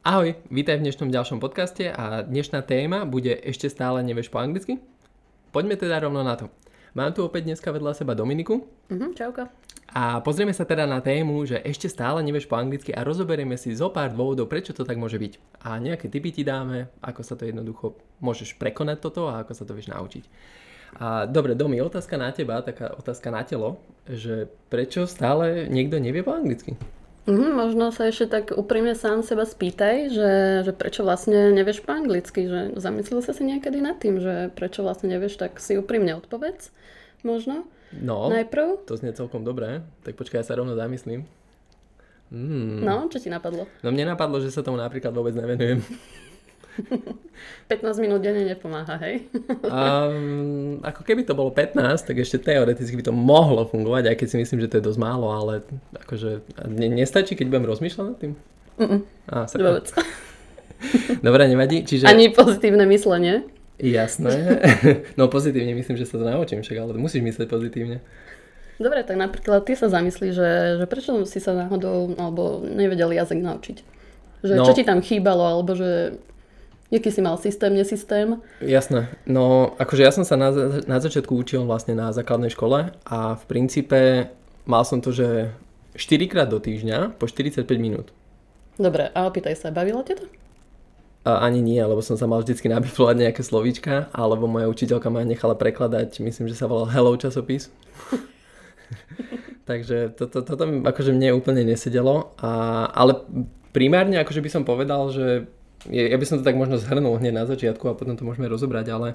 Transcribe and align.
Ahoj, 0.00 0.32
vítaj 0.48 0.80
v 0.80 0.88
dnešnom 0.88 1.12
ďalšom 1.12 1.44
podcaste 1.44 1.92
a 1.92 2.24
dnešná 2.24 2.64
téma 2.64 3.04
bude 3.04 3.36
ešte 3.36 3.68
stále 3.68 4.00
nevieš 4.00 4.32
po 4.32 4.40
anglicky? 4.40 4.80
Poďme 5.52 5.76
teda 5.76 6.00
rovno 6.00 6.24
na 6.24 6.40
to. 6.40 6.48
Mám 6.96 7.12
tu 7.12 7.20
opäť 7.20 7.44
dneska 7.44 7.68
vedľa 7.68 7.92
seba 7.92 8.16
Dominiku. 8.16 8.64
Mhm, 8.88 9.12
čauka. 9.12 9.52
A 9.92 10.24
pozrieme 10.24 10.56
sa 10.56 10.64
teda 10.64 10.88
na 10.88 11.04
tému, 11.04 11.44
že 11.44 11.60
ešte 11.60 11.92
stále 11.92 12.24
nevieš 12.24 12.48
po 12.48 12.56
anglicky 12.56 12.96
a 12.96 13.04
rozoberieme 13.04 13.60
si 13.60 13.76
zo 13.76 13.92
pár 13.92 14.16
dôvodov, 14.16 14.48
prečo 14.48 14.72
to 14.72 14.88
tak 14.88 14.96
môže 14.96 15.20
byť. 15.20 15.36
A 15.68 15.76
nejaké 15.76 16.08
tipy 16.08 16.32
ti 16.32 16.48
dáme, 16.48 16.88
ako 17.04 17.20
sa 17.20 17.36
to 17.36 17.44
jednoducho 17.44 17.92
môžeš 18.24 18.56
prekonať 18.56 19.04
toto 19.04 19.28
a 19.28 19.44
ako 19.44 19.52
sa 19.52 19.68
to 19.68 19.76
vieš 19.76 19.92
naučiť. 19.92 20.24
A 20.96 21.28
dobre, 21.28 21.52
Domi, 21.52 21.76
otázka 21.76 22.16
na 22.16 22.32
teba, 22.32 22.64
taká 22.64 22.96
otázka 22.96 23.28
na 23.28 23.44
telo, 23.44 23.76
že 24.08 24.48
prečo 24.72 25.04
stále 25.04 25.68
niekto 25.68 26.00
nevie 26.00 26.24
po 26.24 26.32
anglicky? 26.32 26.72
Mhm, 27.28 27.52
možno 27.52 27.92
sa 27.92 28.08
ešte 28.08 28.26
tak 28.32 28.44
úprimne 28.56 28.96
sám 28.96 29.20
seba 29.20 29.44
spýtaj, 29.44 30.08
že, 30.08 30.30
že 30.64 30.72
prečo 30.72 31.04
vlastne 31.04 31.52
nevieš 31.52 31.84
po 31.84 31.92
anglicky, 31.92 32.48
že 32.48 32.72
zamyslel 32.80 33.20
sa 33.20 33.36
si 33.36 33.44
niekedy 33.44 33.84
nad 33.84 34.00
tým, 34.00 34.16
že 34.20 34.48
prečo 34.56 34.80
vlastne 34.80 35.12
nevieš, 35.12 35.36
tak 35.36 35.60
si 35.60 35.76
úprimne 35.76 36.16
odpovedz, 36.16 36.72
možno. 37.20 37.68
No, 37.92 38.30
Najprv. 38.32 38.86
to 38.88 38.96
znie 38.96 39.12
celkom 39.12 39.44
dobré, 39.44 39.84
tak 40.06 40.16
počkaj, 40.16 40.40
ja 40.40 40.46
sa 40.46 40.56
rovno 40.56 40.78
zamyslím. 40.78 41.28
Mm. 42.30 42.86
No, 42.86 43.10
čo 43.10 43.18
ti 43.18 43.26
napadlo? 43.26 43.66
No 43.82 43.90
mne 43.90 44.14
napadlo, 44.14 44.38
že 44.38 44.54
sa 44.54 44.62
tomu 44.62 44.78
napríklad 44.78 45.10
vôbec 45.10 45.34
nevenujem. 45.34 45.82
15 47.68 48.02
minút 48.02 48.20
denne 48.20 48.44
nepomáha, 48.44 48.98
hej? 49.00 49.24
Um, 49.70 50.82
ako 50.82 51.06
keby 51.06 51.22
to 51.22 51.32
bolo 51.32 51.54
15, 51.54 51.78
tak 52.02 52.16
ešte 52.16 52.42
teoreticky 52.42 52.96
by 52.96 53.04
to 53.04 53.14
mohlo 53.14 53.62
fungovať, 53.64 54.10
aj 54.10 54.16
keď 54.18 54.26
si 54.28 54.36
myslím, 54.38 54.58
že 54.60 54.68
to 54.68 54.76
je 54.78 54.86
dosť 54.86 54.98
málo, 54.98 55.30
ale 55.30 55.62
akože 55.96 56.42
ne, 56.66 56.88
nestačí, 56.90 57.34
keď 57.34 57.46
budem 57.48 57.66
rozmýšľať 57.66 58.04
nad 58.04 58.18
tým? 58.18 58.32
Mm-mm, 58.76 59.00
Á, 59.28 59.46
vôbec. 59.46 59.86
Dobre, 61.26 61.42
nevadí. 61.46 61.84
Čiže... 61.84 62.08
Ani 62.08 62.32
pozitívne 62.32 62.88
myslenie. 62.88 63.44
Jasné. 63.78 64.32
No 65.18 65.28
pozitívne 65.28 65.72
myslím, 65.72 65.96
že 65.96 66.04
sa 66.04 66.16
to 66.16 66.24
naučím 66.24 66.60
však, 66.60 66.76
ale 66.76 66.96
musíš 66.96 67.20
myslieť 67.22 67.48
pozitívne. 67.48 68.00
Dobre, 68.76 69.04
tak 69.04 69.16
napríklad 69.16 69.68
ty 69.68 69.76
sa 69.76 69.92
zamyslíš, 69.92 70.32
že, 70.32 70.50
že 70.80 70.84
prečo 70.88 71.12
si 71.24 71.36
sa 71.36 71.52
náhodou 71.52 72.16
alebo 72.16 72.64
nevedel 72.64 73.12
jazyk 73.12 73.38
naučiť. 73.38 73.76
Že 74.40 74.54
No. 74.56 74.64
čo 74.64 74.72
ti 74.72 74.88
tam 74.88 75.04
chýbalo, 75.04 75.44
alebo 75.44 75.76
že 75.76 76.16
aký 76.98 77.10
si 77.14 77.22
mal 77.22 77.38
systém, 77.38 77.70
nesystém. 77.70 78.42
Jasné. 78.58 79.08
No, 79.26 79.78
akože 79.78 80.02
ja 80.02 80.10
som 80.10 80.26
sa 80.26 80.34
na, 80.34 80.50
na 80.90 80.98
začiatku 80.98 81.30
učil 81.30 81.62
vlastne 81.62 81.94
na 81.94 82.10
základnej 82.10 82.50
škole 82.50 82.90
a 83.06 83.18
v 83.38 83.44
princípe 83.46 84.26
mal 84.66 84.82
som 84.82 84.98
to, 84.98 85.14
že 85.14 85.54
4 85.94 86.26
krát 86.26 86.50
do 86.50 86.58
týždňa 86.58 87.18
po 87.18 87.30
45 87.30 87.66
minút. 87.78 88.10
Dobre, 88.80 89.12
a 89.12 89.28
opýtaj 89.28 89.54
sa, 89.54 89.74
bavilo 89.74 90.02
ťa 90.02 90.14
to? 90.18 90.26
A 91.20 91.44
ani 91.44 91.60
nie, 91.60 91.76
lebo 91.76 92.00
som 92.00 92.16
sa 92.16 92.24
mal 92.24 92.40
vždycky 92.40 92.72
nabiflovať 92.72 93.28
nejaké 93.28 93.42
slovíčka, 93.44 94.08
alebo 94.08 94.48
moja 94.48 94.72
učiteľka 94.72 95.12
ma 95.12 95.20
nechala 95.20 95.52
prekladať, 95.52 96.24
myslím, 96.24 96.48
že 96.48 96.56
sa 96.56 96.64
volal 96.64 96.88
Hello 96.88 97.12
časopis. 97.12 97.68
Takže 99.68 100.16
toto, 100.16 100.40
toto 100.40 100.64
mi 100.64 100.80
akože 100.80 101.12
mne 101.12 101.36
úplne 101.36 101.60
nesedelo, 101.62 102.32
a, 102.40 102.88
ale 102.88 103.20
primárne 103.76 104.16
akože 104.16 104.40
by 104.40 104.50
som 104.50 104.62
povedal, 104.64 105.12
že 105.12 105.44
ja 105.88 106.16
by 106.16 106.26
som 106.28 106.36
to 106.36 106.44
tak 106.44 106.58
možno 106.58 106.76
zhrnul 106.76 107.16
hneď 107.16 107.32
na 107.32 107.44
začiatku 107.48 107.88
a 107.88 107.96
potom 107.96 108.18
to 108.18 108.26
môžeme 108.26 108.44
rozobrať, 108.50 108.86
ale 108.92 109.08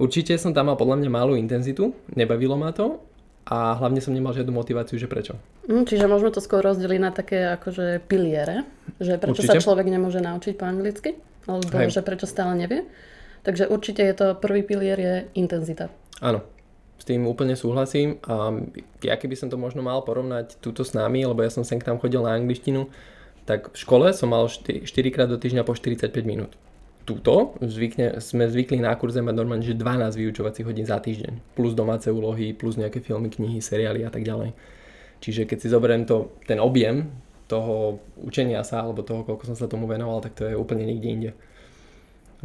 určite 0.00 0.32
som 0.40 0.56
tam 0.56 0.72
mal 0.72 0.80
podľa 0.80 1.04
mňa 1.04 1.10
malú 1.12 1.36
intenzitu, 1.36 1.92
nebavilo 2.16 2.56
ma 2.56 2.72
to 2.72 3.04
a 3.44 3.76
hlavne 3.76 4.00
som 4.00 4.16
nemal 4.16 4.32
žiadnu 4.32 4.54
motiváciu, 4.54 4.96
že 4.96 5.10
prečo. 5.10 5.36
Hm, 5.68 5.84
čiže 5.84 6.08
môžeme 6.08 6.32
to 6.32 6.40
skôr 6.40 6.64
rozdeliť 6.64 7.00
na 7.02 7.12
také 7.12 7.52
akože 7.60 8.04
piliere, 8.08 8.64
že 8.96 9.20
prečo 9.20 9.44
sa 9.44 9.56
Určite. 9.56 9.64
človek 9.66 9.86
nemôže 9.92 10.24
naučiť 10.24 10.54
po 10.56 10.64
anglicky, 10.64 11.20
alebo 11.44 11.68
Hej. 11.68 11.92
že 11.92 12.00
prečo 12.00 12.24
stále 12.24 12.56
nevie. 12.56 12.88
Takže 13.40 13.72
určite 13.72 14.04
je 14.04 14.14
to, 14.14 14.26
prvý 14.36 14.60
pilier 14.60 14.98
je 15.00 15.14
intenzita. 15.32 15.88
Áno, 16.20 16.44
s 17.00 17.04
tým 17.08 17.24
úplne 17.24 17.56
súhlasím. 17.56 18.20
A 18.28 18.52
ja 19.00 19.16
keby 19.16 19.32
som 19.32 19.48
to 19.48 19.56
možno 19.56 19.80
mal 19.80 20.04
porovnať 20.04 20.60
túto 20.60 20.84
s 20.84 20.92
nami, 20.92 21.24
lebo 21.24 21.40
ja 21.40 21.48
som 21.48 21.64
sem 21.64 21.80
k 21.80 21.88
tam 21.88 21.96
chodil 21.96 22.20
na 22.20 22.36
angličtinu, 22.36 22.92
tak 23.50 23.74
v 23.74 23.78
škole 23.82 24.14
som 24.14 24.30
mal 24.30 24.46
4, 24.46 24.86
krát 25.10 25.26
do 25.26 25.34
týždňa 25.34 25.66
po 25.66 25.74
45 25.74 26.14
minút. 26.22 26.54
Tuto 27.02 27.58
zvykne, 27.58 28.22
sme 28.22 28.46
zvykli 28.46 28.78
na 28.78 28.94
kurze 28.94 29.18
mať 29.18 29.34
normálne, 29.34 29.66
že 29.66 29.74
12 29.74 30.14
vyučovacích 30.14 30.62
hodín 30.62 30.86
za 30.86 31.02
týždeň. 31.02 31.58
Plus 31.58 31.74
domáce 31.74 32.06
úlohy, 32.14 32.54
plus 32.54 32.78
nejaké 32.78 33.02
filmy, 33.02 33.26
knihy, 33.26 33.58
seriály 33.58 34.06
a 34.06 34.10
tak 34.14 34.22
ďalej. 34.22 34.54
Čiže 35.18 35.50
keď 35.50 35.58
si 35.58 35.66
zoberiem 35.66 36.06
to, 36.06 36.30
ten 36.46 36.62
objem 36.62 37.10
toho 37.50 37.98
učenia 38.22 38.62
sa, 38.62 38.86
alebo 38.86 39.02
toho, 39.02 39.26
koľko 39.26 39.50
som 39.50 39.58
sa 39.58 39.66
tomu 39.66 39.90
venoval, 39.90 40.22
tak 40.22 40.38
to 40.38 40.46
je 40.46 40.54
úplne 40.54 40.86
niekde 40.86 41.08
inde. 41.10 41.30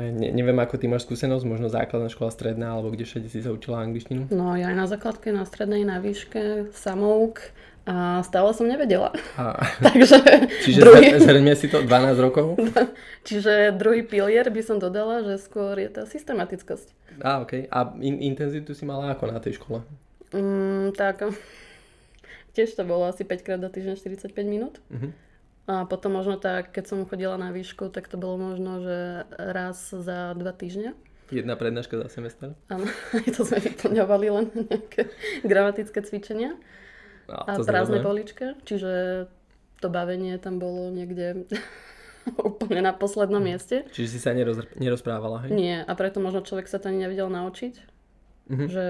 Ne, 0.01 0.33
neviem, 0.33 0.57
ako 0.57 0.81
ty 0.81 0.89
máš 0.89 1.05
skúsenosť, 1.05 1.45
možno 1.45 1.69
základná 1.69 2.09
škola, 2.09 2.33
stredná, 2.33 2.73
alebo 2.73 2.89
kde 2.89 3.05
všade 3.05 3.29
si 3.29 3.45
sa 3.45 3.53
učila 3.53 3.85
angličtinu. 3.85 4.33
No 4.33 4.57
ja 4.57 4.73
aj 4.73 4.77
na 4.81 4.87
základke, 4.89 5.29
na 5.29 5.45
strednej, 5.45 5.85
na 5.85 6.01
výške, 6.01 6.73
samouk 6.73 7.53
a 7.85 8.25
stále 8.25 8.49
som 8.57 8.65
nevedela. 8.65 9.13
A, 9.37 9.61
Takže 9.85 10.17
čiže 10.65 10.81
druhý, 10.81 11.13
zhr- 11.13 11.21
zhrňme 11.21 11.53
si 11.53 11.69
to 11.69 11.85
12 11.85 12.17
rokov? 12.17 12.57
čiže 13.29 13.77
druhý 13.77 14.01
pilier 14.01 14.49
by 14.49 14.61
som 14.65 14.81
dodala, 14.81 15.21
že 15.21 15.37
skôr 15.37 15.77
je 15.77 15.89
tá 15.93 16.09
systematickosť. 16.09 17.21
Á, 17.21 17.45
ok. 17.45 17.69
A 17.69 17.93
in, 18.01 18.17
intenzitu 18.25 18.73
si 18.73 18.83
mala 18.89 19.13
ako 19.13 19.29
na 19.29 19.37
tej 19.37 19.61
škole? 19.61 19.85
Mm, 20.33 20.97
tak 20.97 21.29
tiež 22.57 22.73
to 22.73 22.83
bolo 22.83 23.05
asi 23.05 23.21
5 23.21 23.45
krát 23.45 23.61
do 23.61 23.69
týždňa 23.69 24.01
45 24.01 24.33
minút. 24.49 24.81
Mhm. 24.89 25.13
A 25.65 25.89
potom 25.89 26.13
možno 26.13 26.37
tak, 26.37 26.77
keď 26.77 26.85
som 26.85 27.09
chodila 27.09 27.41
na 27.41 27.49
výšku, 27.49 27.89
tak 27.89 28.05
to 28.05 28.21
bolo 28.21 28.37
možno, 28.37 28.85
že 28.85 29.25
raz 29.33 29.89
za 29.89 30.37
dva 30.37 30.53
týždne. 30.53 30.93
Jedna 31.33 31.57
prednáška 31.57 31.97
za 31.97 32.05
semester? 32.05 32.53
Áno, 32.69 32.85
to 33.33 33.41
sme 33.41 33.57
vyplňovali 33.57 34.27
len 34.29 34.45
nejaké 34.53 35.09
gramatické 35.41 36.05
cvičenia 36.05 36.53
No, 37.25 37.37
a 37.39 37.51
to 37.51 37.63
prázdne 37.63 37.97
znamená- 37.97 38.05
polička, 38.05 38.45
čiže 38.61 38.91
to 39.77 39.87
bavenie 39.87 40.37
tam 40.37 40.57
bolo 40.57 40.89
niekde 40.89 41.45
úplne 42.39 42.81
na 42.81 42.91
poslednom 42.91 43.39
mieste. 43.39 43.85
Čiže 43.91 44.07
si 44.07 44.19
sa 44.19 44.31
neroz, 44.31 44.61
nerozprávala, 44.73 45.45
hej? 45.45 45.49
Nie, 45.51 45.77
a 45.79 45.91
preto 45.91 46.17
možno 46.17 46.41
človek 46.41 46.65
sa 46.65 46.77
to 46.77 46.87
ani 46.87 47.01
nevedel 47.01 47.27
naučiť, 47.27 47.73
Mhm. 48.47 48.65
že 48.67 48.83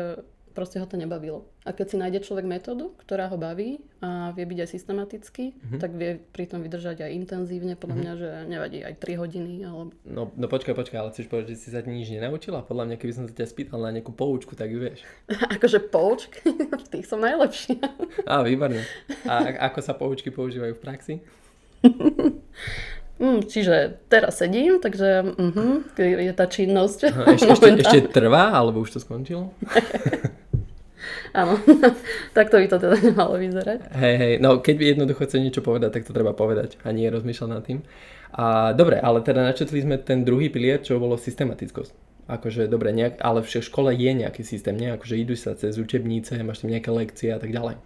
proste 0.51 0.77
ho 0.77 0.85
to 0.85 0.95
nebavilo. 0.95 1.47
A 1.65 1.73
keď 1.73 1.85
si 1.89 1.97
nájde 1.97 2.21
človek 2.21 2.45
metódu, 2.45 2.93
ktorá 2.95 3.25
ho 3.25 3.35
baví 3.35 3.81
a 3.97 4.29
vie 4.31 4.45
byť 4.45 4.59
aj 4.61 4.69
systematický, 4.69 5.45
Mhm. 5.57 5.77
tak 5.81 5.91
vie 5.91 6.21
pritom 6.29 6.61
vydržať 6.61 7.01
aj 7.01 7.11
intenzívne, 7.11 7.73
podľa 7.73 7.95
mňa, 7.97 8.11
že 8.15 8.29
nevadí 8.45 8.79
aj 8.79 8.93
3 9.01 9.17
hodiny, 9.17 9.65
alebo 9.65 9.89
No, 10.05 10.29
no 10.31 10.45
počkaj, 10.45 10.71
počkaj, 10.71 10.93
ale 10.95 11.09
chceš 11.09 11.25
povedať, 11.25 11.57
že 11.57 11.65
si 11.65 11.69
sa 11.69 11.81
nič 11.81 12.05
nenaučila? 12.07 12.61
Podľa 12.61 12.85
mňa, 12.85 12.95
keby 12.95 13.11
som 13.11 13.25
sa 13.25 13.33
ťa 13.33 13.49
spýtal 13.49 13.81
na 13.81 13.89
nejakú 13.89 14.13
poučku, 14.13 14.53
tak 14.53 14.69
ju 14.69 14.77
vieš. 14.77 15.01
akože 15.57 15.89
poučky, 15.89 16.45
v 16.85 16.87
tých 16.87 17.09
som 17.09 17.17
najlepšia. 17.17 17.81
Á, 18.29 18.45
výborne. 18.45 18.85
A 19.25 19.33
a- 19.43 19.57
ako 19.67 19.79
sa 19.81 19.97
poučky 19.97 20.29
používajú 20.29 20.77
v 20.77 20.81
praxi? 20.81 21.13
Mm, 23.15 23.47
čiže 23.47 23.95
teraz 24.05 24.37
sedím, 24.37 24.83
takže 24.83 25.23
uh-huh, 25.23 25.87
je 25.95 26.33
tá 26.35 26.45
činnosť. 26.45 26.99
Aha, 27.07 27.31
ešte, 27.31 27.47
ešte, 27.47 27.69
ešte 27.79 28.01
trvá, 28.11 28.51
alebo 28.51 28.83
už 28.83 28.91
to 28.91 28.99
skončilo? 28.99 29.55
Áno, 31.35 31.59
takto 32.37 32.55
by 32.63 32.67
to 32.71 32.77
teda 32.79 32.95
nemalo 33.03 33.35
vyzerať. 33.35 33.91
Hej, 33.91 34.15
hej, 34.15 34.33
no 34.39 34.63
keď 34.63 34.75
by 34.79 34.83
jednoducho 34.95 35.27
chce 35.27 35.43
niečo 35.43 35.59
povedať, 35.59 35.99
tak 35.99 36.07
to 36.07 36.15
treba 36.15 36.31
povedať 36.31 36.79
a 36.87 36.95
nie 36.95 37.11
rozmýšľať 37.11 37.49
nad 37.51 37.63
tým. 37.67 37.83
A 38.35 38.71
dobre, 38.71 38.99
ale 38.99 39.19
teda 39.19 39.43
načetli 39.43 39.83
sme 39.83 39.99
ten 39.99 40.23
druhý 40.23 40.47
pilier, 40.47 40.79
čo 40.79 40.99
bolo 40.99 41.19
systematickosť. 41.19 41.91
Akože 42.25 42.65
dobre, 42.65 42.89
nejak, 42.89 43.21
ale 43.21 43.45
v 43.45 43.51
škole 43.61 43.93
je 43.93 44.11
nejaký 44.11 44.41
systém, 44.41 44.73
nie? 44.73 44.89
Akože 44.89 45.13
idú 45.13 45.37
sa 45.37 45.53
cez 45.53 45.77
učebnice, 45.77 46.41
máš 46.41 46.65
tam 46.65 46.73
nejaké 46.73 46.89
lekcie 46.89 47.29
a 47.29 47.37
tak 47.37 47.53
ďalej. 47.53 47.77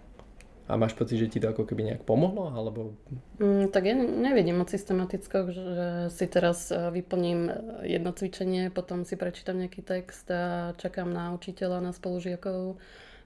A 0.70 0.78
máš 0.78 0.94
pocit, 0.94 1.18
že 1.18 1.26
ti 1.26 1.42
to 1.42 1.50
ako 1.50 1.66
keby 1.66 1.82
nejak 1.82 2.06
pomohlo, 2.06 2.54
alebo... 2.54 2.94
Mm, 3.42 3.74
tak 3.74 3.90
ja 3.90 3.94
nevidím 3.98 4.62
moc 4.62 4.70
systematicko, 4.70 5.50
že, 5.50 5.66
si 6.14 6.30
teraz 6.30 6.70
eh, 6.70 6.94
vyplním 6.94 7.50
eh, 7.50 7.54
jedno 7.98 8.14
cvičenie, 8.14 8.70
potom 8.70 9.02
si 9.02 9.18
prečítam 9.18 9.58
nejaký 9.58 9.82
text 9.82 10.30
a 10.30 10.70
čakám 10.78 11.10
na 11.10 11.34
učiteľa, 11.34 11.82
na 11.82 11.90
spolužiakov, 11.90 12.78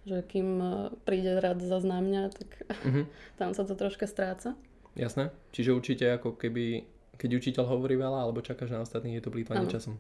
že 0.05 0.23
kým 0.23 0.49
eh, 0.59 0.73
príde 1.05 1.37
zase 1.41 1.85
na 1.85 1.99
mňa, 1.99 2.23
tak 2.31 2.49
Mhm, 2.85 3.03
tam 3.41 3.51
sa 3.53 3.65
to 3.65 3.75
troška 3.75 4.05
stráca. 4.05 4.55
jasné. 4.95 5.33
Čiže 5.51 5.73
určite 5.73 6.05
ako 6.13 6.37
keby, 6.37 6.85
keď 7.17 7.31
učiteľ 7.35 7.65
hovorí 7.67 7.95
veľa, 7.95 8.25
alebo 8.25 8.41
čakáš 8.41 8.71
na 8.71 8.81
ostatných, 8.81 9.19
je 9.19 9.25
to 9.25 9.35
plýtvanie 9.35 9.67
časom. 9.67 9.99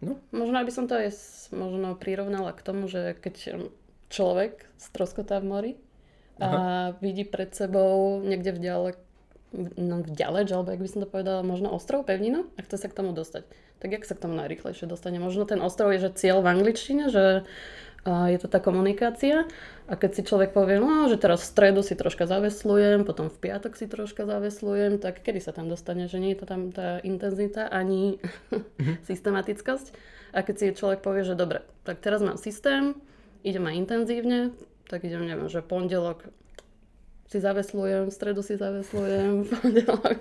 No, 0.00 0.16
Možno 0.32 0.56
by 0.56 0.72
som 0.72 0.88
to 0.88 0.96
aj 0.96 1.12
možno 1.52 1.92
prirovnala 1.92 2.56
k 2.56 2.64
tomu, 2.64 2.88
že 2.88 3.20
keď 3.20 3.68
človek 4.08 4.64
stroskotá 4.80 5.44
v 5.44 5.46
mori 5.46 5.72
a 6.40 6.48
vidí 7.04 7.28
pred 7.28 7.52
sebou 7.52 8.16
niekde 8.24 8.56
v 8.56 8.60
ďalek, 8.64 8.96
no, 9.76 10.00
v 10.00 10.08
ďaleč, 10.08 10.48
alebo 10.56 10.72
jak 10.72 10.80
by 10.80 10.88
som 10.88 11.00
to 11.04 11.08
povedala, 11.10 11.44
možno 11.44 11.68
ostrov, 11.68 12.08
pevninu 12.08 12.48
a 12.56 12.64
chce 12.64 12.80
sa 12.80 12.88
k 12.88 12.96
tomu 12.96 13.12
dostať. 13.12 13.44
Tak 13.76 13.88
jak 13.92 14.08
sa 14.08 14.16
k 14.16 14.24
tomu 14.24 14.40
najrychlejšie 14.40 14.88
dostane? 14.88 15.20
Možno 15.20 15.44
ten 15.44 15.60
ostrov 15.60 15.92
je, 15.92 16.00
že 16.00 16.16
cieľ 16.16 16.40
v 16.40 16.48
angličtine, 16.48 17.12
že 17.12 17.44
a 18.04 18.32
je 18.32 18.38
to 18.40 18.48
tá 18.48 18.64
komunikácia. 18.64 19.44
A 19.90 19.98
keď 19.98 20.10
si 20.16 20.22
človek 20.24 20.56
povie, 20.56 20.80
no, 20.80 21.10
že 21.10 21.20
teraz 21.20 21.44
v 21.44 21.50
stredu 21.50 21.80
si 21.84 21.98
troška 21.98 22.24
zaveslujem, 22.24 23.04
potom 23.04 23.28
v 23.28 23.36
piatok 23.36 23.76
si 23.76 23.90
troška 23.90 24.24
zaveslujem, 24.24 24.96
tak 25.02 25.20
kedy 25.20 25.42
sa 25.42 25.52
tam 25.52 25.68
dostane, 25.68 26.08
že 26.08 26.16
nie 26.16 26.32
je 26.32 26.40
to 26.40 26.46
tam 26.48 26.72
tá 26.72 27.02
intenzita 27.04 27.68
ani 27.68 28.16
mm-hmm. 28.48 29.04
systematickosť. 29.10 29.92
A 30.30 30.46
keď 30.46 30.54
si 30.56 30.66
človek 30.78 31.02
povie, 31.02 31.26
že 31.26 31.34
dobre, 31.34 31.66
tak 31.82 31.98
teraz 32.00 32.22
mám 32.22 32.38
systém, 32.38 32.94
idem 33.42 33.66
aj 33.66 33.74
intenzívne, 33.76 34.38
tak 34.86 35.02
idem, 35.04 35.26
neviem, 35.26 35.50
že 35.50 35.60
pondelok 35.60 36.30
si 37.30 37.38
zaveslujem, 37.38 38.10
v 38.10 38.14
stredu 38.14 38.42
si 38.42 38.58
zaveslujem, 38.58 39.46
v 39.46 39.50
pondelok. 39.54 40.18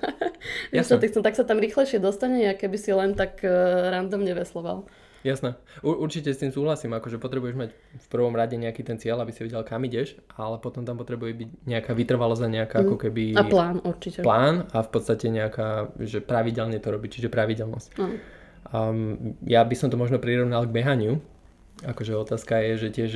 tak 1.25 1.33
sa 1.33 1.45
tam 1.45 1.57
rýchlejšie 1.57 1.97
dostane, 1.97 2.45
ako 2.53 2.69
keby 2.69 2.77
si 2.77 2.91
len 2.93 3.17
tak 3.17 3.41
uh, 3.41 3.89
random 3.89 4.21
nevesloval. 4.21 4.85
Jasné. 5.19 5.59
U- 5.83 5.99
určite 5.99 6.31
s 6.31 6.39
tým 6.39 6.55
súhlasím, 6.55 6.95
akože 6.95 7.19
potrebuješ 7.19 7.55
mať 7.59 7.69
v 7.75 8.07
prvom 8.07 8.31
rade 8.31 8.55
nejaký 8.55 8.87
ten 8.87 8.95
cieľ, 8.95 9.19
aby 9.23 9.35
si 9.35 9.43
vedel, 9.43 9.59
kam 9.67 9.83
ideš, 9.83 10.15
ale 10.39 10.55
potom 10.63 10.87
tam 10.87 10.95
potrebuje 10.95 11.35
byť 11.35 11.49
nejaká 11.67 11.91
vytrvalosť 11.91 12.43
a 12.47 12.49
nejaká 12.49 12.77
mm. 12.79 12.83
ako 12.87 12.95
keby... 12.95 13.23
A 13.35 13.43
plán 13.43 13.77
určite. 13.83 14.23
Plán 14.23 14.71
a 14.71 14.79
v 14.79 14.89
podstate 14.89 15.27
nejaká, 15.27 15.91
že 15.99 16.23
pravidelne 16.23 16.79
to 16.79 16.87
robiť, 16.87 17.19
čiže 17.19 17.29
pravidelnosť. 17.29 17.89
Mm. 17.99 18.17
Um, 18.69 19.35
ja 19.43 19.65
by 19.67 19.75
som 19.75 19.91
to 19.91 19.99
možno 19.99 20.23
prirovnal 20.23 20.63
k 20.63 20.71
behaniu. 20.71 21.19
Akože 21.83 22.15
otázka 22.15 22.59
je, 22.63 22.87
že 22.87 22.89
tiež, 22.91 23.11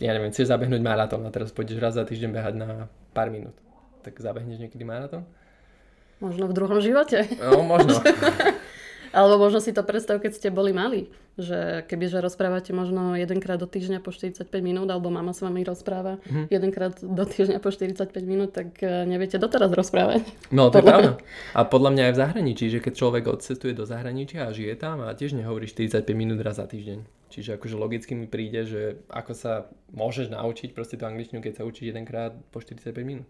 ja 0.00 0.12
neviem, 0.16 0.32
chceš 0.32 0.48
zabehnúť 0.48 0.80
maratón 0.80 1.24
a 1.28 1.32
teraz 1.32 1.52
pôjdeš 1.52 1.80
raz 1.80 1.96
za 1.96 2.08
týždeň 2.08 2.30
behať 2.32 2.54
na 2.56 2.88
pár 3.12 3.28
minút. 3.28 3.56
Tak 4.00 4.16
zabehneš 4.16 4.60
niekedy 4.60 4.84
maratón? 4.84 5.28
Možno 6.24 6.48
v 6.48 6.56
druhom 6.56 6.80
živote. 6.80 7.28
No, 7.36 7.64
možno. 7.64 8.00
Alebo 9.14 9.38
možno 9.38 9.62
si 9.62 9.70
to 9.70 9.86
predstav, 9.86 10.18
keď 10.18 10.32
ste 10.34 10.48
boli 10.50 10.74
mali. 10.74 11.06
Že 11.38 11.86
kebyže 11.86 12.18
rozprávate 12.18 12.74
možno 12.74 13.14
jedenkrát 13.14 13.58
do 13.58 13.66
týždňa 13.70 14.02
po 14.02 14.10
45 14.10 14.50
minút, 14.58 14.90
alebo 14.90 15.10
mama 15.10 15.30
s 15.30 15.42
vami 15.42 15.62
rozpráva 15.62 16.18
mm. 16.26 16.50
jedenkrát 16.50 16.94
do 16.98 17.24
týždňa 17.26 17.58
po 17.62 17.70
45 17.70 18.10
minút, 18.26 18.54
tak 18.54 18.78
e, 18.82 19.06
neviete 19.06 19.38
doteraz 19.38 19.70
rozprávať. 19.70 20.26
No 20.54 20.70
to 20.70 20.78
je 20.78 20.86
pravda. 20.86 21.10
A 21.54 21.66
podľa 21.66 21.90
mňa 21.94 22.02
aj 22.10 22.12
v 22.14 22.20
zahraničí, 22.22 22.64
že 22.70 22.78
keď 22.82 22.92
človek 22.94 23.24
odcestuje 23.30 23.74
do 23.74 23.86
zahraničia 23.86 24.46
a 24.46 24.54
žije 24.54 24.74
tam 24.78 25.02
a 25.02 25.14
tiež 25.14 25.34
nehovorí 25.34 25.66
45 25.66 26.06
minút 26.14 26.38
raz 26.42 26.58
za 26.58 26.66
týždeň. 26.66 27.02
Čiže 27.34 27.58
akože 27.58 27.74
logicky 27.74 28.14
mi 28.14 28.30
príde, 28.30 28.62
že 28.62 29.02
ako 29.10 29.32
sa 29.34 29.66
môžeš 29.90 30.30
naučiť 30.30 30.70
proste 30.70 30.94
tú 30.94 31.06
angličtinu, 31.06 31.42
keď 31.42 31.62
sa 31.62 31.66
učíš 31.66 31.90
jedenkrát 31.90 32.30
po 32.54 32.62
45 32.62 32.94
minút 33.02 33.26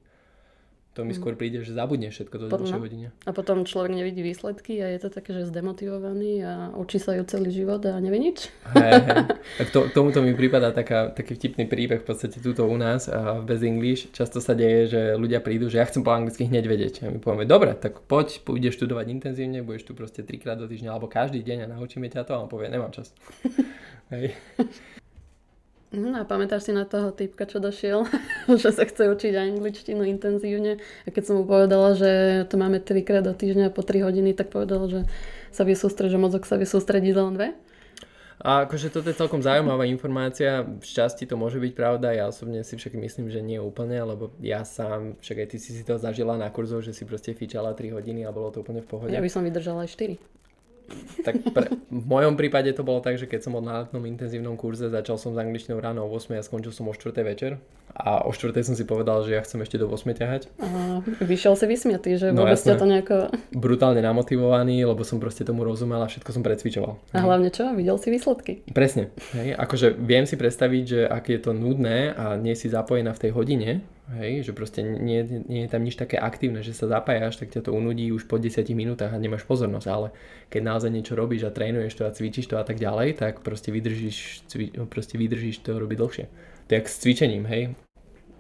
to 0.95 1.03
mi 1.03 1.11
mm. 1.11 1.19
skôr 1.19 1.35
príde, 1.35 1.67
že 1.67 1.75
zabudne 1.75 2.15
všetko 2.15 2.37
do 2.39 2.47
ďalšej 2.47 2.79
hodine. 2.79 3.09
A 3.27 3.35
potom 3.35 3.67
človek 3.67 3.99
nevidí 3.99 4.23
výsledky 4.23 4.79
a 4.79 4.95
je 4.95 5.03
to 5.03 5.11
také, 5.11 5.35
že 5.35 5.51
zdemotivovaný 5.51 6.47
a 6.47 6.53
učí 6.79 7.03
sa 7.03 7.19
ju 7.19 7.27
celý 7.27 7.51
život 7.51 7.83
a 7.83 7.99
nevie 7.99 8.31
nič. 8.31 8.49
Hej, 8.79 8.93
hej. 9.03 9.23
Tak 9.59 9.69
to, 9.71 9.81
tomuto 9.91 10.23
mi 10.23 10.33
prípada 10.39 10.71
taká, 10.71 11.11
taký 11.11 11.35
vtipný 11.35 11.67
príbeh 11.67 12.01
v 12.03 12.07
podstate 12.07 12.39
túto 12.39 12.63
u 12.65 12.77
nás 12.79 13.11
a 13.11 13.43
bez 13.43 13.67
English. 13.67 14.15
Často 14.15 14.39
sa 14.39 14.55
deje, 14.55 14.95
že 14.95 15.01
ľudia 15.19 15.43
prídu, 15.43 15.67
že 15.67 15.83
ja 15.83 15.87
chcem 15.87 16.07
po 16.07 16.15
anglicky 16.15 16.47
hneď 16.47 16.65
vedieť. 16.65 16.95
A 17.05 17.11
my 17.11 17.19
povieme, 17.19 17.45
dobre, 17.45 17.75
tak 17.75 18.07
poď, 18.07 18.39
pôjdeš 18.47 18.79
študovať 18.79 19.11
intenzívne, 19.11 19.67
budeš 19.67 19.91
tu 19.91 19.93
proste 19.99 20.23
trikrát 20.23 20.57
do 20.57 20.71
týždňa 20.71 20.95
alebo 20.95 21.11
každý 21.11 21.43
deň 21.43 21.67
a 21.67 21.71
naučíme 21.75 22.07
ťa 22.07 22.23
to 22.23 22.33
a 22.39 22.43
on 22.43 22.49
povie, 22.49 22.71
nemám 22.71 22.95
čas. 22.95 23.11
hej. 24.15 24.33
No 25.95 26.19
a 26.19 26.27
pamätáš 26.27 26.67
si 26.67 26.73
na 26.75 26.83
toho 26.83 27.15
typka, 27.15 27.47
čo 27.47 27.63
došiel, 27.63 28.05
že 28.61 28.71
sa 28.75 28.83
chce 28.83 29.07
učiť 29.15 29.33
angličtinu 29.39 30.03
intenzívne. 30.03 30.83
A 31.07 31.09
keď 31.15 31.23
som 31.31 31.35
mu 31.39 31.45
povedala, 31.47 31.95
že 31.95 32.45
to 32.51 32.59
máme 32.59 32.83
trikrát 32.83 33.23
do 33.23 33.31
týždňa 33.31 33.71
po 33.71 33.87
3 33.87 34.03
hodiny, 34.03 34.35
tak 34.35 34.51
povedal, 34.51 34.91
že 34.91 35.01
sa 35.55 35.63
vie 35.63 35.79
sústrediť, 35.79 36.19
že 36.19 36.21
mozog 36.21 36.43
sa 36.45 36.59
vie 36.59 36.67
sústrediť 36.67 37.15
len 37.15 37.35
dve. 37.39 37.49
A 38.45 38.67
akože 38.67 38.91
toto 38.91 39.09
je 39.09 39.17
celkom 39.17 39.41
zaujímavá 39.41 39.87
informácia, 39.87 40.67
v 40.67 40.85
časti 40.85 41.25
to 41.25 41.39
môže 41.39 41.57
byť 41.63 41.73
pravda, 41.73 42.13
ja 42.13 42.27
osobne 42.29 42.67
si 42.67 42.75
však 42.75 42.99
myslím, 42.99 43.31
že 43.31 43.41
nie 43.41 43.63
úplne, 43.63 43.95
lebo 44.03 44.35
ja 44.43 44.67
sám, 44.67 45.17
však 45.23 45.47
aj 45.47 45.49
ty 45.55 45.57
si 45.63 45.71
si 45.71 45.87
to 45.87 45.97
zažila 45.97 46.35
na 46.35 46.51
kurzoch, 46.51 46.83
že 46.83 46.91
si 46.91 47.07
proste 47.07 47.31
fičala 47.33 47.73
3 47.73 47.95
hodiny 47.95 48.27
a 48.27 48.35
bolo 48.35 48.51
to 48.51 48.67
úplne 48.67 48.83
v 48.83 48.91
pohode. 48.91 49.15
Ja 49.15 49.23
by 49.23 49.31
som 49.31 49.47
vydržala 49.47 49.87
aj 49.87 49.97
4 49.97 50.35
tak 51.25 51.41
pre, 51.55 51.73
v 51.89 52.07
mojom 52.07 52.37
prípade 52.37 52.69
to 52.77 52.85
bolo 52.85 53.01
tak, 53.01 53.17
že 53.17 53.25
keď 53.25 53.41
som 53.49 53.57
bol 53.57 53.65
na 53.65 53.85
letnom 53.85 54.05
intenzívnom 54.05 54.61
kurze, 54.61 54.93
začal 54.93 55.17
som 55.17 55.33
s 55.33 55.39
angličtinou 55.41 55.81
ráno 55.81 56.05
o 56.05 56.09
8 56.13 56.37
a 56.37 56.45
skončil 56.45 56.71
som 56.71 56.87
o 56.87 56.95
4 56.95 57.15
večer. 57.25 57.57
A 57.95 58.27
o 58.27 58.35
4 58.35 58.51
som 58.67 58.75
si 58.75 58.85
povedal, 58.85 59.23
že 59.23 59.39
ja 59.39 59.41
chcem 59.41 59.63
ešte 59.63 59.81
do 59.81 59.87
8 59.89 60.05
ťahať. 60.13 60.43
A 60.61 61.01
vyšiel 61.23 61.55
si 61.55 61.65
vysmiatý, 61.65 62.19
že 62.19 62.35
no, 62.35 62.45
vôbec 62.45 62.59
ťa 62.59 62.75
to 62.77 62.87
nejako... 62.87 63.17
Brutálne 63.55 64.03
namotivovaný, 64.03 64.83
lebo 64.85 65.07
som 65.07 65.23
proste 65.23 65.47
tomu 65.47 65.63
rozumel 65.63 66.03
a 66.03 66.11
všetko 66.11 66.31
som 66.35 66.43
precvičoval. 66.43 66.99
A 67.15 67.19
hlavne 67.23 67.49
čo? 67.55 67.71
Videl 67.73 67.97
si 67.97 68.11
výsledky. 68.11 68.67
Presne. 68.75 69.15
Hej. 69.33 69.55
Akože 69.57 69.95
viem 69.95 70.27
si 70.27 70.35
predstaviť, 70.35 70.85
že 70.85 71.01
ak 71.07 71.25
je 71.31 71.39
to 71.41 71.55
nudné 71.55 72.13
a 72.13 72.35
nie 72.35 72.59
si 72.59 72.67
zapojená 72.67 73.15
v 73.15 73.23
tej 73.23 73.31
hodine, 73.33 73.71
Hej, 74.05 74.45
že 74.45 74.53
proste 74.53 74.85
nie, 74.85 75.25
nie 75.49 75.65
je 75.65 75.73
tam 75.73 75.81
nič 75.81 75.97
také 75.97 76.21
aktívne, 76.21 76.61
že 76.61 76.77
sa 76.77 76.85
zapájaš, 76.85 77.41
tak 77.41 77.49
ťa 77.49 77.65
to 77.65 77.71
unudí 77.73 78.13
už 78.13 78.29
po 78.29 78.37
10 78.37 78.61
minútach 78.77 79.09
a 79.09 79.17
nemáš 79.17 79.49
pozornosť, 79.49 79.89
ale 79.89 80.13
keď 80.53 80.61
naozaj 80.61 80.93
niečo 80.93 81.17
robíš 81.17 81.49
a 81.49 81.55
trénuješ 81.57 81.97
to 81.97 82.05
a 82.05 82.13
cvičíš 82.13 82.53
to 82.53 82.61
a 82.61 82.65
tak 82.69 82.77
ďalej, 82.77 83.17
tak 83.17 83.41
proste 83.41 83.73
vydržíš, 83.73 84.45
cvi, 84.45 84.77
proste 84.93 85.17
vydržíš 85.17 85.65
to 85.65 85.81
robiť 85.81 85.97
dlhšie. 85.97 86.25
To 86.69 86.71
je 86.77 86.81
s 86.85 87.01
cvičením, 87.01 87.49
hej. 87.49 87.73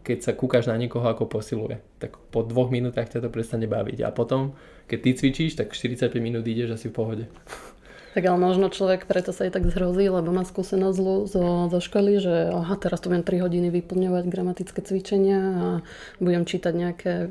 Keď 0.04 0.18
sa 0.20 0.32
kúkaš 0.36 0.68
na 0.68 0.76
niekoho, 0.76 1.08
ako 1.08 1.32
posiluje, 1.32 1.80
tak 1.96 2.20
po 2.28 2.44
dvoch 2.44 2.68
minútach 2.68 3.08
ťa 3.08 3.24
to 3.24 3.32
prestane 3.32 3.64
baviť 3.64 4.04
a 4.04 4.12
potom, 4.12 4.52
keď 4.84 4.98
ty 5.00 5.10
cvičíš, 5.16 5.56
tak 5.56 5.72
45 5.72 6.12
minút 6.20 6.44
ideš 6.44 6.76
asi 6.76 6.92
v 6.92 6.96
pohode. 7.00 7.24
Tak 8.14 8.22
ale 8.30 8.38
možno 8.38 8.70
človek 8.70 9.10
preto 9.10 9.34
sa 9.34 9.50
aj 9.50 9.58
tak 9.58 9.66
zhrozí, 9.66 10.06
lebo 10.06 10.30
má 10.30 10.46
skúsenosť 10.46 10.94
zlu 10.94 11.26
zo, 11.26 11.66
zo 11.66 11.80
školy, 11.82 12.22
že 12.22 12.54
aha, 12.54 12.78
teraz 12.78 13.02
tu 13.02 13.10
budem 13.10 13.26
3 13.26 13.42
hodiny 13.42 13.68
vyplňovať 13.74 14.24
gramatické 14.30 14.80
cvičenia 14.86 15.40
a 15.42 15.66
budem 16.22 16.46
čítať 16.46 16.72
nejaké, 16.78 17.26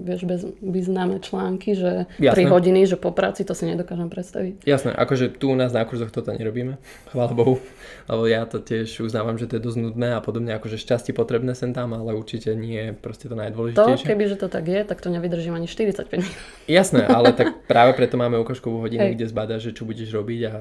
vieš, 0.00 0.24
bez, 0.24 0.40
významné 0.64 1.20
články, 1.20 1.76
že 1.76 2.08
Jasné. 2.16 2.48
3 2.48 2.54
hodiny, 2.56 2.88
že 2.88 2.96
po 2.96 3.12
práci 3.12 3.44
to 3.44 3.52
si 3.52 3.68
nedokážem 3.68 4.08
predstaviť. 4.08 4.64
Jasné, 4.64 4.96
akože 4.96 5.36
tu 5.36 5.52
u 5.52 5.56
nás 5.56 5.76
na 5.76 5.84
kurzoch 5.84 6.08
toto 6.08 6.32
nerobíme, 6.32 6.80
chvála 7.12 7.36
Bohu, 7.36 7.60
lebo 8.08 8.24
ja 8.24 8.48
to 8.48 8.56
tiež 8.56 9.04
uznávam, 9.04 9.36
že 9.36 9.44
to 9.52 9.60
je 9.60 9.68
dosť 9.68 9.78
nudné 9.84 10.16
a 10.16 10.24
podobne, 10.24 10.56
akože 10.56 10.80
šťastie 10.80 11.12
potrebné 11.12 11.52
sem 11.52 11.76
tam, 11.76 11.92
ale 11.92 12.16
určite 12.16 12.56
nie 12.56 12.88
je 12.88 12.90
proste 12.96 13.28
to 13.28 13.36
najdôležitejšie. 13.36 14.08
To, 14.08 14.10
keby 14.16 14.24
že 14.32 14.40
to 14.40 14.48
tak 14.48 14.64
je, 14.64 14.80
tak 14.80 15.04
to 15.04 15.12
nevydržím 15.12 15.60
ani 15.60 15.68
45 15.68 16.08
minút. 16.24 16.36
Jasné, 16.64 17.04
ale 17.04 17.36
tak 17.36 17.68
práve 17.68 17.92
preto 17.92 18.16
máme 18.16 18.40
ukážkovú 18.40 18.80
hodinu, 18.80 19.12
Hej. 19.12 19.20
kde 19.20 19.26
zbada, 19.28 19.60
že 19.60 19.76
čo 19.76 19.84
budeš 19.84 20.05
budeš 20.06 20.22
robiť 20.22 20.40
a 20.46 20.52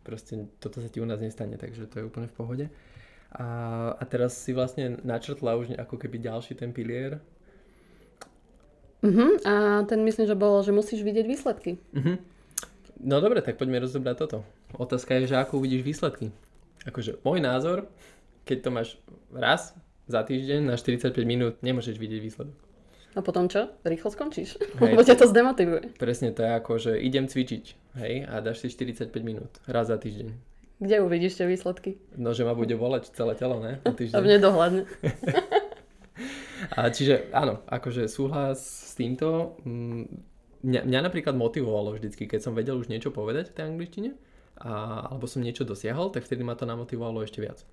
proste 0.00 0.48
toto 0.56 0.80
sa 0.80 0.88
ti 0.88 1.04
u 1.04 1.06
nás 1.06 1.20
nestane, 1.20 1.60
takže 1.60 1.84
to 1.92 2.00
je 2.00 2.08
úplne 2.08 2.32
v 2.32 2.36
pohode. 2.40 2.66
A, 3.36 3.44
a 3.92 4.02
teraz 4.08 4.32
si 4.40 4.56
vlastne 4.56 4.96
načrtla 5.04 5.60
už 5.60 5.76
ako 5.76 6.00
keby 6.00 6.24
ďalší 6.24 6.56
ten 6.56 6.72
pilier. 6.72 7.20
Uh-huh. 9.04 9.36
A 9.44 9.84
ten 9.84 10.00
myslím, 10.00 10.24
že 10.24 10.32
bolo, 10.32 10.64
že 10.64 10.72
musíš 10.72 11.04
vidieť 11.04 11.26
výsledky. 11.28 11.76
Uh-huh. 11.92 12.16
No 13.04 13.20
dobre, 13.20 13.44
tak 13.44 13.60
poďme 13.60 13.84
rozobrať 13.84 14.16
toto. 14.24 14.38
Otázka 14.80 15.20
je, 15.20 15.28
že 15.28 15.36
ako 15.36 15.60
uvidíš 15.60 15.84
výsledky. 15.84 16.32
Akože 16.88 17.20
môj 17.20 17.44
názor, 17.44 17.84
keď 18.48 18.58
to 18.64 18.70
máš 18.72 18.88
raz 19.28 19.76
za 20.08 20.24
týždeň 20.24 20.72
na 20.72 20.80
45 20.80 21.12
minút, 21.28 21.60
nemôžeš 21.60 22.00
vidieť 22.00 22.24
výsledok. 22.24 22.56
A 23.16 23.24
potom 23.24 23.48
čo? 23.48 23.72
Rýchlo 23.80 24.12
skončíš. 24.12 24.60
Hej, 24.76 24.92
Lebo 24.94 25.00
ťa 25.00 25.16
to 25.16 25.26
zdemotivuje. 25.26 25.96
Presne 25.96 26.36
to 26.36 26.44
je 26.44 26.50
ako, 26.52 26.72
že 26.76 26.92
idem 27.00 27.24
cvičiť. 27.24 27.64
Hej, 27.96 28.14
a 28.28 28.44
dáš 28.44 28.60
si 28.60 28.68
45 28.68 29.08
minút. 29.24 29.48
Raz 29.64 29.88
za 29.88 29.96
týždeň. 29.96 30.36
Kde 30.76 31.00
uvidíš 31.00 31.40
tie 31.40 31.48
výsledky? 31.48 31.96
No, 32.20 32.36
že 32.36 32.44
ma 32.44 32.52
bude 32.52 32.76
volať 32.76 33.16
celé 33.16 33.32
telo, 33.32 33.56
ne? 33.64 33.80
A 34.16 34.20
v 34.20 34.28
nedohľadne. 34.28 34.84
a 36.76 36.88
čiže 36.88 37.32
áno, 37.32 37.64
akože 37.68 38.08
súhlas 38.08 38.60
s 38.60 38.92
týmto. 38.96 39.56
Mm, 39.64 40.04
mňa, 40.64 40.80
mňa 40.84 41.00
napríklad 41.08 41.32
motivovalo 41.36 41.96
vždycky, 41.96 42.28
keď 42.28 42.40
som 42.44 42.52
vedel 42.52 42.76
už 42.76 42.92
niečo 42.92 43.12
povedať 43.12 43.52
v 43.52 43.56
tej 43.56 43.64
angličtine, 43.72 44.10
a, 44.60 45.04
alebo 45.08 45.24
som 45.28 45.44
niečo 45.44 45.68
dosiahol, 45.68 46.12
tak 46.12 46.24
vtedy 46.24 46.44
ma 46.44 46.56
to 46.56 46.68
namotivovalo 46.68 47.24
ešte 47.24 47.40
viac. 47.40 47.64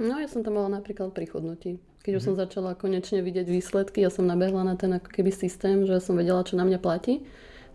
No 0.00 0.16
ja 0.16 0.28
som 0.28 0.40
tam 0.40 0.56
mala 0.56 0.80
napríklad 0.80 1.12
pri 1.12 1.28
chodnutí. 1.28 1.76
Keď 2.02 2.12
už 2.18 2.24
mm-hmm. 2.24 2.34
som 2.34 2.42
začala 2.42 2.72
konečne 2.74 3.22
vidieť 3.22 3.46
výsledky, 3.46 4.02
ja 4.02 4.10
som 4.10 4.26
nabehla 4.26 4.64
na 4.64 4.74
ten 4.74 4.90
ako 4.96 5.12
keby 5.12 5.30
systém, 5.30 5.84
že 5.86 6.02
som 6.02 6.18
vedela, 6.18 6.42
čo 6.42 6.56
na 6.58 6.64
mňa 6.66 6.78
platí. 6.82 7.22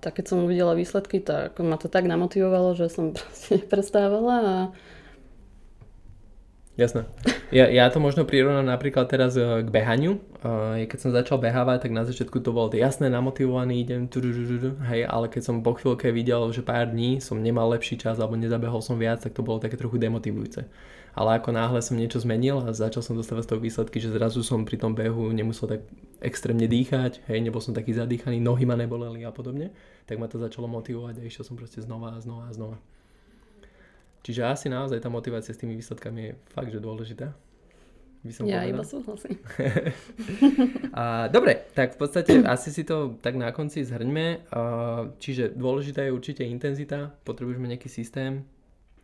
Tak 0.04 0.22
keď 0.22 0.26
som 0.30 0.46
uvidela 0.46 0.78
výsledky, 0.78 1.24
tak 1.24 1.58
ma 1.64 1.80
to 1.80 1.90
tak 1.90 2.06
namotivovalo, 2.06 2.76
že 2.78 2.92
som 2.92 3.14
proste 3.18 3.62
neprestávala 3.62 4.36
a 4.44 4.56
Jasné. 6.78 7.10
Ja, 7.50 7.66
ja 7.74 7.90
to 7.90 7.98
možno 7.98 8.22
prirovnám 8.22 8.62
napríklad 8.62 9.10
teraz 9.10 9.34
e, 9.34 9.66
k 9.66 9.70
behaniu. 9.74 10.22
E, 10.46 10.86
keď 10.86 11.00
som 11.02 11.10
začal 11.10 11.42
behávať, 11.42 11.90
tak 11.90 11.92
na 11.98 12.06
začiatku 12.06 12.38
to 12.38 12.54
bolo 12.54 12.70
jasné, 12.70 13.10
namotivovaný, 13.10 13.82
idem, 13.82 14.06
hej, 14.86 15.10
ale 15.10 15.26
keď 15.26 15.42
som 15.42 15.66
po 15.66 15.74
chvíľke 15.74 16.14
videl, 16.14 16.46
že 16.54 16.62
pár 16.62 16.94
dní 16.94 17.18
som 17.18 17.42
nemal 17.42 17.74
lepší 17.74 17.98
čas 17.98 18.22
alebo 18.22 18.38
nezabehol 18.38 18.86
som 18.86 19.02
viac, 19.02 19.26
tak 19.26 19.34
to 19.34 19.42
bolo 19.42 19.58
také 19.58 19.74
trochu 19.74 19.98
demotivujúce 19.98 20.70
ale 21.18 21.42
ako 21.42 21.50
náhle 21.50 21.82
som 21.82 21.98
niečo 21.98 22.22
zmenil 22.22 22.62
a 22.62 22.70
začal 22.70 23.02
som 23.02 23.18
dostávať 23.18 23.44
z 23.44 23.50
toho 23.50 23.62
výsledky, 23.66 23.98
že 23.98 24.14
zrazu 24.14 24.46
som 24.46 24.62
pri 24.70 24.78
tom 24.78 24.94
behu 24.94 25.34
nemusel 25.34 25.66
tak 25.66 25.82
extrémne 26.22 26.70
dýchať, 26.70 27.26
hej, 27.26 27.42
nebol 27.42 27.58
som 27.58 27.74
taký 27.74 27.98
zadýchaný, 27.98 28.38
nohy 28.38 28.70
ma 28.70 28.78
neboleli 28.78 29.26
a 29.26 29.34
podobne, 29.34 29.74
tak 30.06 30.22
ma 30.22 30.30
to 30.30 30.38
začalo 30.38 30.70
motivovať 30.70 31.18
a 31.18 31.26
išiel 31.26 31.42
som 31.42 31.58
proste 31.58 31.82
znova 31.82 32.14
a 32.14 32.22
znova 32.22 32.46
a 32.46 32.54
znova. 32.54 32.78
Čiže 34.22 34.46
asi 34.46 34.68
naozaj 34.70 35.02
tá 35.02 35.10
motivácia 35.10 35.58
s 35.58 35.62
tými 35.62 35.74
výsledkami 35.74 36.20
je 36.22 36.32
fakt, 36.54 36.70
že 36.70 36.78
dôležitá. 36.78 37.34
By 38.22 38.34
som 38.34 38.44
ja 38.44 38.60
povedal. 38.60 38.74
iba 38.76 38.84
súhlasím. 38.84 39.36
a, 41.00 41.32
dobre, 41.32 41.70
tak 41.72 41.96
v 41.96 41.98
podstate 42.02 42.44
asi 42.44 42.76
si 42.76 42.84
to 42.84 43.16
tak 43.24 43.40
na 43.40 43.56
konci 43.56 43.88
zhrňme. 43.88 44.52
A, 44.52 44.62
čiže 45.22 45.56
dôležitá 45.56 46.04
je 46.04 46.12
určite 46.12 46.44
intenzita, 46.44 47.16
potrebuješ 47.24 47.58
mať 47.62 47.70
nejaký 47.78 47.90
systém. 47.90 48.44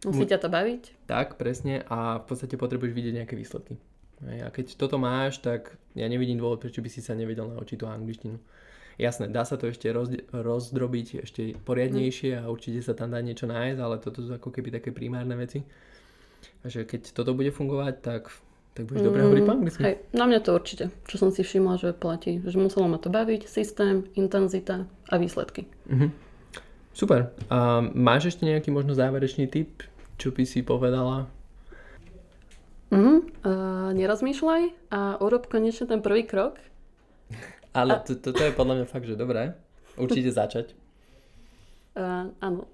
Musí 0.10 0.26
ťa 0.28 0.40
to 0.44 0.50
baviť. 0.52 1.08
Tak, 1.08 1.40
presne. 1.40 1.88
A 1.88 2.20
v 2.20 2.26
podstate 2.28 2.60
potrebuješ 2.60 2.92
vidieť 2.92 3.14
nejaké 3.24 3.36
výsledky. 3.40 3.80
A 4.24 4.50
keď 4.52 4.80
toto 4.80 4.96
máš, 4.96 5.44
tak 5.44 5.76
ja 5.96 6.08
nevidím 6.08 6.40
dôvod, 6.40 6.64
prečo 6.64 6.80
by 6.80 6.88
si 6.88 7.04
sa 7.04 7.12
nevedel 7.12 7.52
naučiť 7.52 7.78
tú 7.80 7.86
angličtinu. 7.88 8.40
Jasné, 8.96 9.28
dá 9.34 9.42
sa 9.42 9.58
to 9.58 9.68
ešte 9.68 9.90
roz, 9.90 10.14
rozdrobiť 10.30 11.26
ešte 11.26 11.58
poriadnejšie 11.66 12.38
a 12.38 12.46
určite 12.46 12.86
sa 12.86 12.94
tam 12.94 13.10
dá 13.10 13.20
niečo 13.26 13.50
nájsť, 13.50 13.80
ale 13.82 13.96
toto 13.98 14.22
sú 14.22 14.32
ako 14.38 14.54
keby 14.54 14.70
také 14.70 14.94
primárne 14.94 15.34
veci. 15.34 15.66
A 16.62 16.70
že 16.70 16.86
keď 16.86 17.10
toto 17.10 17.34
bude 17.34 17.50
fungovať, 17.50 17.96
tak, 18.06 18.30
tak 18.78 18.86
budeš 18.86 19.02
mm, 19.02 19.08
dobre 19.10 19.22
hovoriť 19.26 19.44
po 19.44 19.54
anglicky. 19.58 19.82
Hej, 19.82 19.96
na 20.14 20.26
mňa 20.30 20.40
to 20.46 20.52
určite, 20.54 20.86
čo 21.10 21.16
som 21.18 21.34
si 21.34 21.42
všimla, 21.42 21.82
že 21.82 21.90
platí. 21.98 22.38
Že 22.46 22.70
muselo 22.70 22.86
ma 22.86 23.02
to 23.02 23.10
baviť, 23.10 23.50
systém, 23.50 24.06
intenzita 24.14 24.86
a 25.10 25.16
výsledky. 25.18 25.66
Mm-hmm. 25.90 26.10
Super. 26.94 27.34
A 27.50 27.82
máš 27.82 28.38
ešte 28.38 28.46
nejaký 28.46 28.70
možno 28.70 28.94
záverečný 28.94 29.50
tip, 29.50 29.82
čo 30.24 30.32
by 30.32 30.48
si 30.48 30.64
povedala? 30.64 31.28
Mm, 32.96 33.28
uh, 33.44 33.92
nerozmýšľaj 33.92 34.64
a 34.96 35.20
urob 35.20 35.52
konečne 35.52 35.92
ten 35.92 36.00
prvý 36.00 36.24
krok 36.24 36.56
ale 37.74 38.00
to, 38.06 38.14
toto 38.16 38.42
je 38.46 38.54
podľa 38.54 38.74
mňa 38.82 38.86
fakt, 38.86 39.10
že 39.10 39.18
dobré. 39.18 39.58
Určite 39.98 40.30
začať. 40.42 40.78
Uh, 41.98 42.30
áno. 42.38 42.70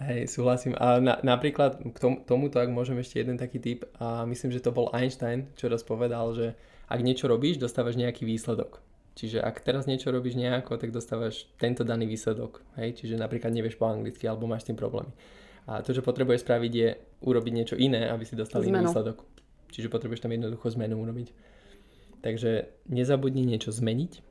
Hej, 0.00 0.32
súhlasím. 0.32 0.72
A 0.78 1.02
na, 1.02 1.20
napríklad 1.20 1.82
k 1.84 1.98
tom, 1.98 2.24
tomuto, 2.24 2.56
ak 2.62 2.72
môžem 2.72 2.96
ešte 3.02 3.20
jeden 3.20 3.36
taký 3.36 3.60
typ, 3.60 3.84
a 4.00 4.24
myslím, 4.24 4.54
že 4.54 4.64
to 4.64 4.72
bol 4.72 4.88
Einstein, 4.94 5.52
čo 5.58 5.68
raz 5.68 5.84
povedal, 5.84 6.32
že 6.32 6.56
ak 6.88 7.04
niečo 7.04 7.28
robíš, 7.28 7.60
dostávaš 7.60 8.00
nejaký 8.00 8.24
výsledok. 8.24 8.80
Čiže 9.18 9.42
ak 9.42 9.66
teraz 9.66 9.90
niečo 9.90 10.14
robíš 10.14 10.38
nejako, 10.38 10.78
tak 10.78 10.94
dostávaš 10.94 11.50
tento 11.58 11.82
daný 11.82 12.06
výsledok. 12.06 12.62
Hej? 12.78 13.02
Čiže 13.02 13.18
napríklad 13.18 13.50
nevieš 13.50 13.76
po 13.76 13.90
anglicky 13.90 14.24
alebo 14.30 14.46
máš 14.46 14.64
s 14.64 14.68
tým 14.70 14.78
problémy. 14.78 15.10
A 15.68 15.84
to, 15.84 15.92
čo 15.92 16.00
potrebuješ 16.00 16.48
spraviť, 16.48 16.72
je 16.72 16.88
urobiť 17.20 17.52
niečo 17.52 17.76
iné, 17.76 18.08
aby 18.08 18.24
si 18.24 18.32
dostal 18.32 18.64
iný 18.64 18.88
výsledok. 18.88 19.20
Čiže 19.68 19.92
potrebuješ 19.92 20.24
tam 20.24 20.32
jednoducho 20.32 20.72
zmenu 20.80 20.96
urobiť. 20.96 21.28
Takže 22.24 22.72
nezabudni 22.88 23.44
niečo 23.44 23.68
zmeniť 23.68 24.24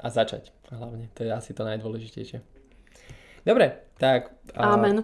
a 0.00 0.08
začať 0.08 0.48
hlavne. 0.72 1.12
To 1.20 1.28
je 1.28 1.30
asi 1.30 1.52
to 1.52 1.68
najdôležitejšie. 1.68 2.40
Dobre, 3.42 3.74
tak... 3.98 4.32
Amen. 4.54 5.02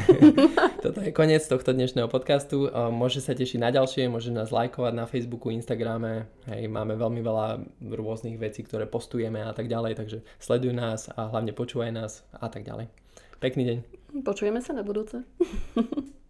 toto 0.84 1.00
je 1.00 1.08
koniec 1.10 1.40
tohto 1.48 1.72
dnešného 1.72 2.04
podcastu. 2.06 2.68
Môže 2.92 3.24
sa 3.24 3.32
tešiť 3.32 3.58
na 3.58 3.72
ďalšie, 3.72 4.12
môže 4.12 4.28
nás 4.28 4.52
lajkovať 4.52 4.92
na 4.92 5.08
Facebooku, 5.08 5.48
Instagrame. 5.48 6.28
Hej, 6.46 6.68
máme 6.68 6.94
veľmi 7.00 7.24
veľa 7.24 7.64
rôznych 7.96 8.36
vecí, 8.36 8.60
ktoré 8.62 8.84
postujeme 8.84 9.40
a 9.40 9.56
tak 9.56 9.72
ďalej, 9.72 9.98
takže 9.98 10.20
sleduj 10.36 10.76
nás 10.76 11.08
a 11.16 11.32
hlavne 11.32 11.56
počúvaj 11.56 11.90
nás 11.90 12.22
a 12.36 12.52
tak 12.52 12.68
ďalej. 12.68 13.01
Pekný 13.42 13.62
deň. 13.66 13.78
Počujeme 14.22 14.62
sa 14.62 14.70
na 14.70 14.86
budúce. 14.86 15.26